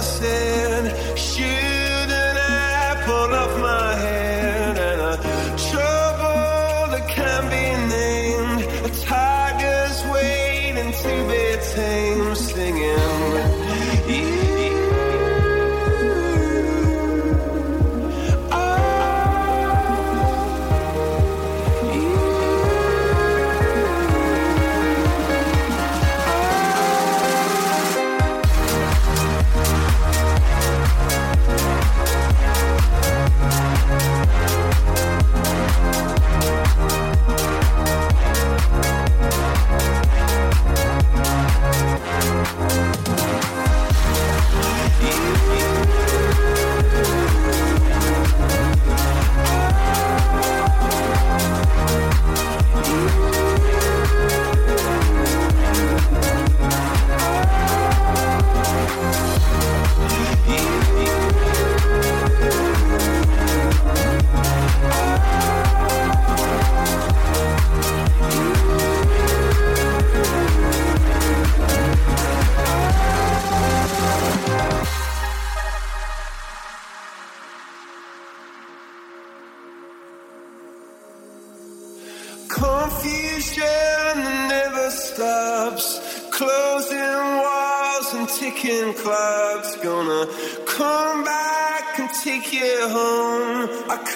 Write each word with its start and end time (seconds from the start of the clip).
yourself 0.00 0.69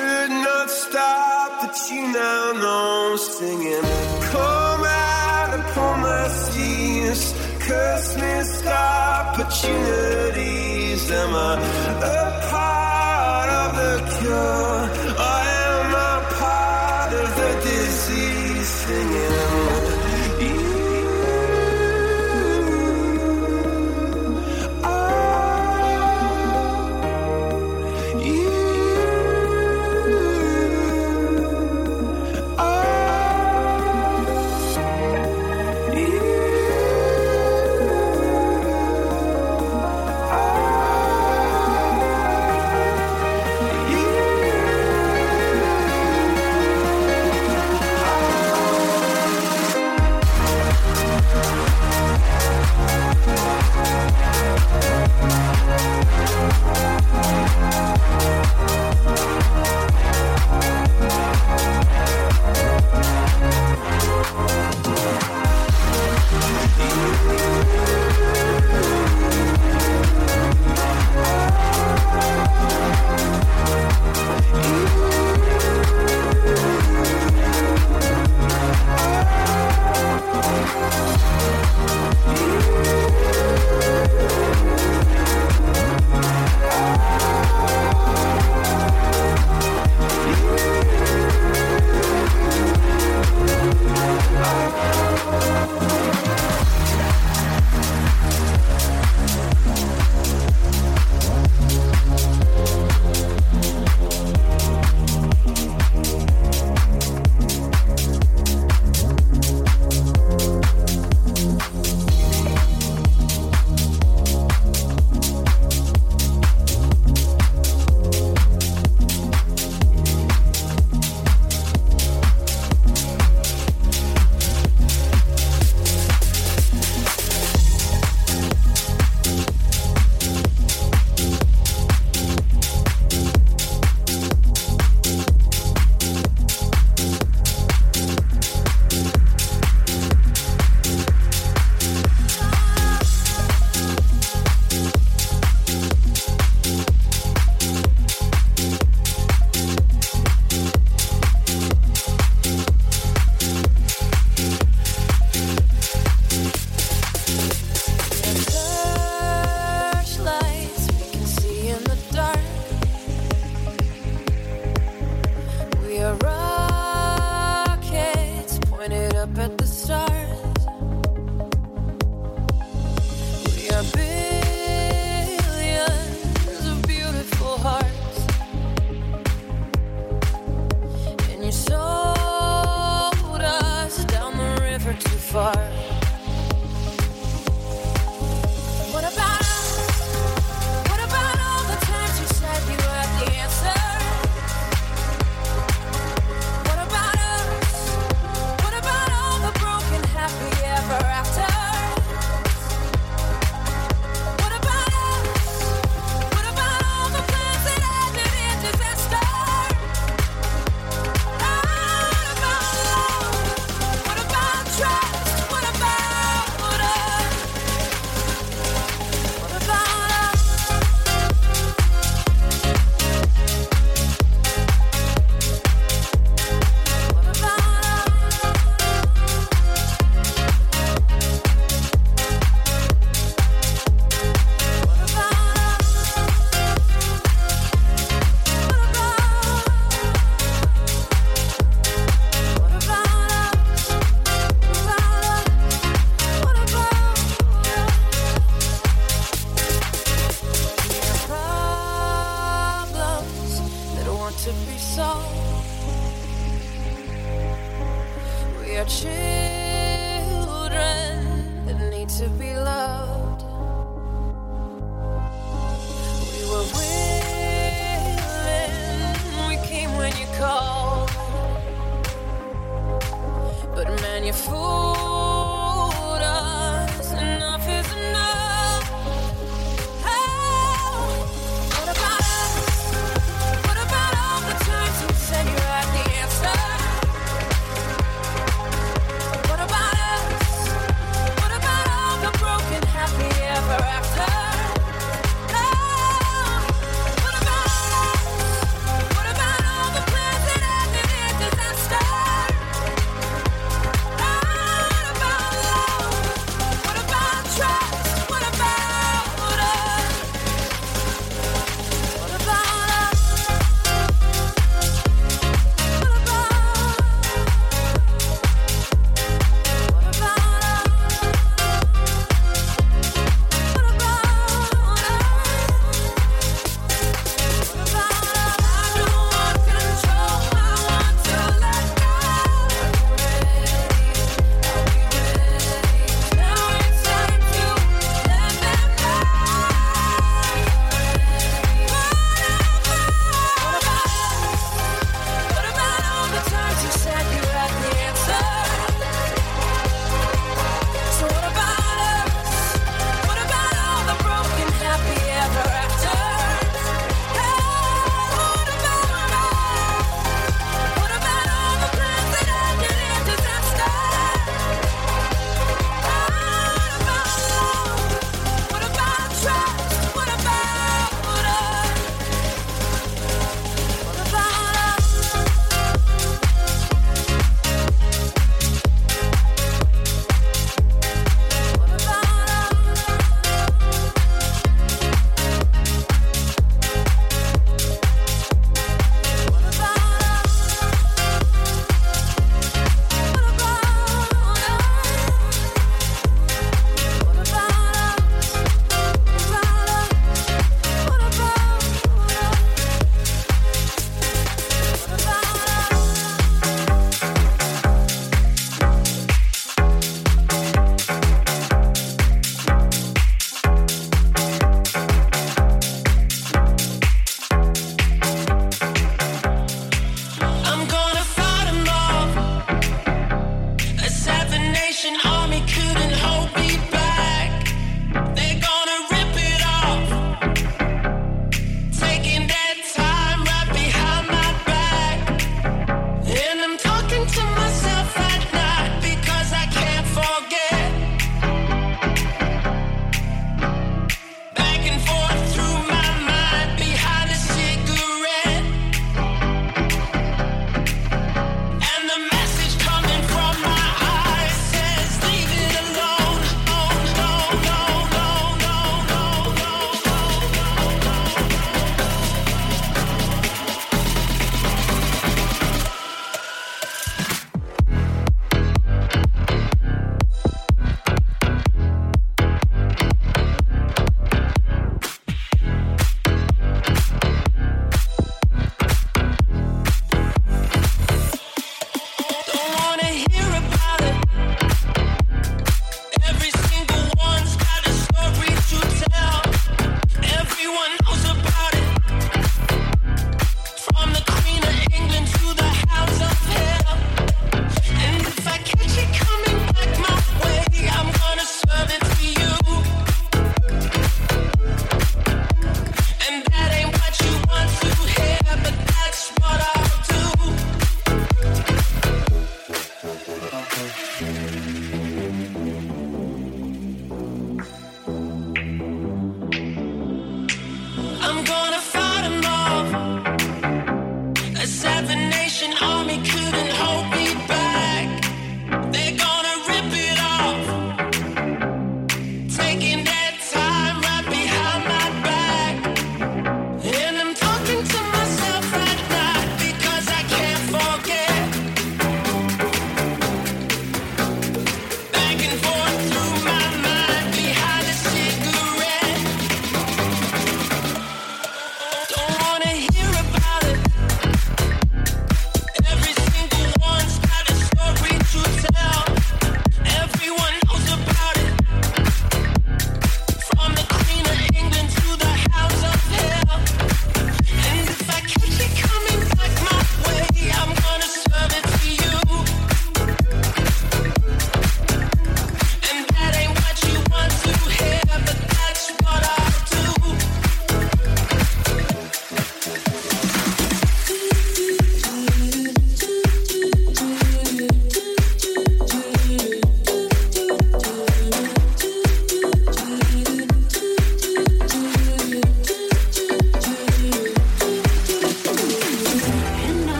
could 0.00 0.30
not 0.30 0.68
stop 0.70 1.50
that 1.62 1.76
you 1.90 2.02
now 2.20 2.52
know 2.62 3.16
singing. 3.16 3.84
Come 4.32 4.82
out 4.84 5.50
upon 5.60 5.94
my 6.00 6.26
sleeves, 6.28 7.24
curse 7.66 8.10
me, 8.20 8.32
opportunities. 9.30 11.02
Am 11.10 11.32
I 11.34 11.52
a 12.16 12.24
part 12.50 13.48
of 13.62 13.68
the 13.80 13.94
cure? 14.16 14.99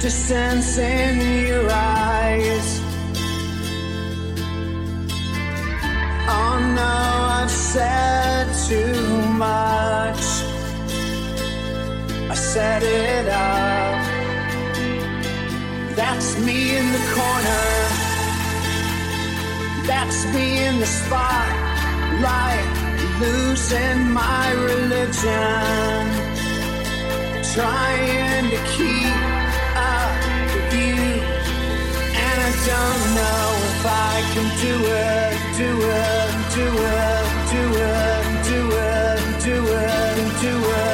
distance 0.00 0.78
in 0.78 1.46
your 1.46 1.68
eyes. 1.70 2.80
Oh 6.26 6.58
no, 6.74 6.94
I've 7.38 7.50
said 7.50 8.46
too 8.66 9.26
much. 9.46 10.24
I 12.30 12.34
set 12.34 12.82
it 12.82 13.28
up. 13.28 14.00
That's 15.96 16.38
me 16.46 16.76
in 16.78 16.86
the 16.96 17.04
corner. 17.16 17.66
That's 19.86 20.24
me 20.34 20.64
in 20.64 20.80
the 20.80 20.86
spotlight, 20.86 22.68
losing 23.20 24.10
my 24.12 24.52
religion, 24.70 26.00
trying 27.52 28.48
to 28.50 28.60
keep 28.74 29.19
don't 32.66 33.14
know 33.14 33.46
if 33.72 33.86
I 33.86 34.20
can 34.34 34.48
do 34.60 34.74
it, 34.84 35.38
do 35.56 35.70
it, 35.80 36.30
do 36.54 36.66
it, 36.68 37.24
do 37.50 37.64
it, 37.64 37.64
do 37.64 37.64
it, 37.88 38.44
do 38.48 38.60
it, 38.76 39.44
do 39.44 39.56
it, 39.66 40.40
do 40.42 40.70
it. 40.70 40.89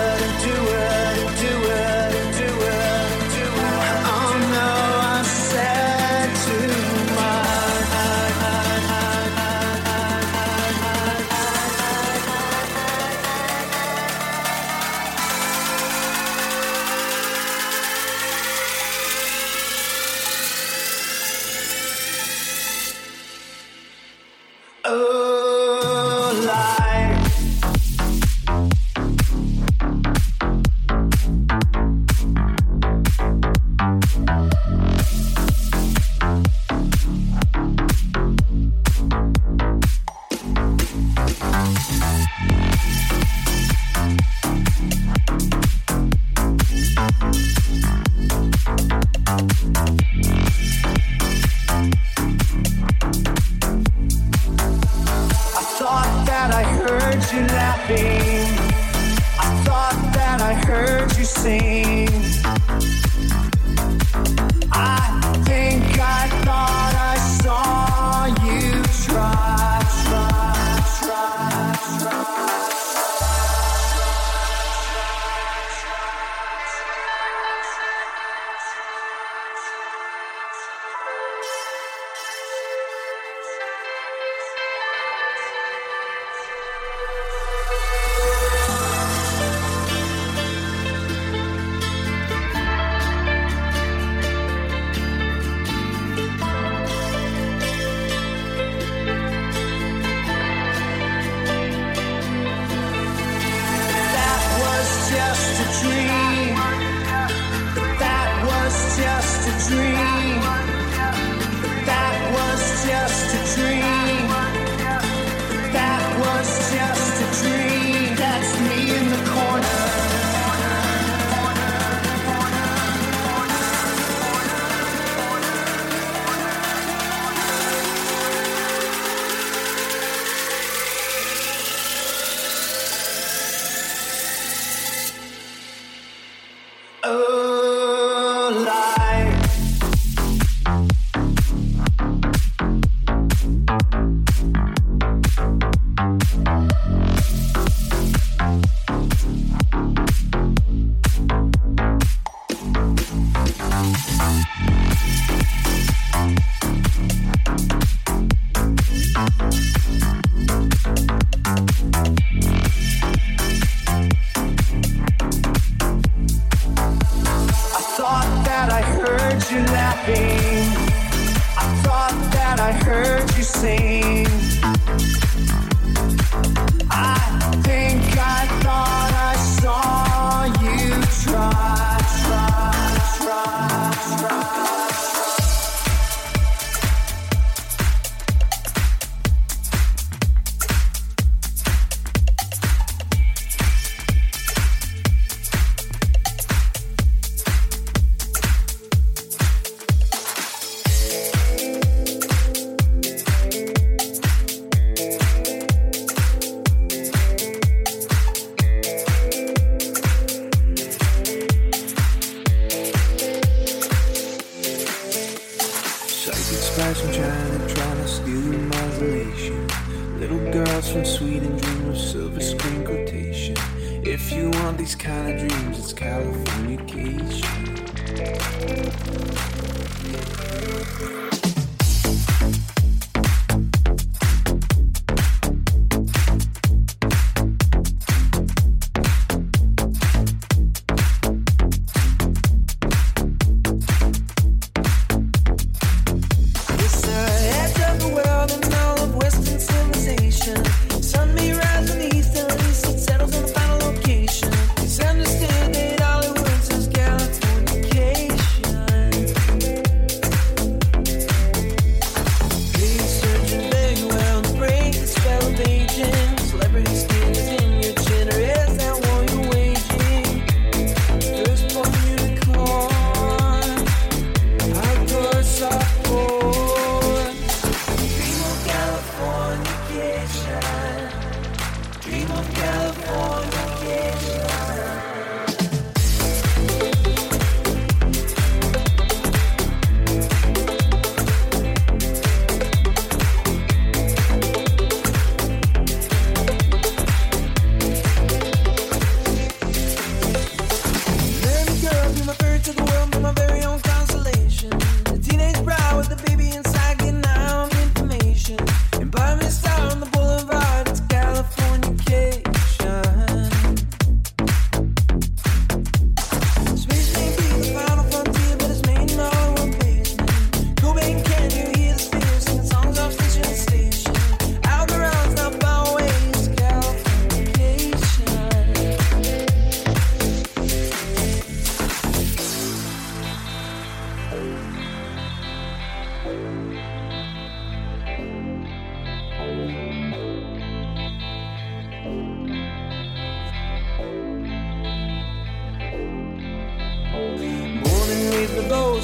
heard 57.16 57.32
you 57.32 57.46
laughing. 57.46 58.58
I 59.38 59.62
thought 59.64 60.10
that 60.12 60.42
I 60.42 60.52
heard 60.66 61.16
you 61.16 61.24
sing. 61.24 63.05
dream. 105.88 106.25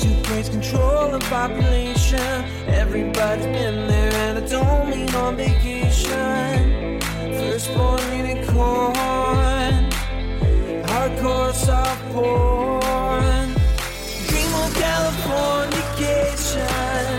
who 0.05 0.15
plays 0.23 0.49
control 0.49 1.15
of 1.15 1.23
population. 1.25 2.45
Everybody's 2.67 3.47
been 3.47 3.87
there, 3.87 4.13
and 4.27 4.39
I 4.39 4.41
don't 4.47 4.89
mean 4.91 5.15
on 5.15 5.37
vacation. 5.37 6.99
Firstborn 7.39 8.01
unicorn, 8.17 9.91
hardcore 10.91 11.53
soft 11.53 12.03
porn. 12.13 13.55
Dream 14.29 14.53
of 14.63 14.71
Californication. 14.85 17.13